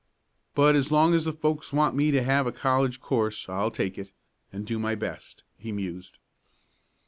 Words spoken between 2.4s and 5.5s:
a college course I'll take it and do my best,"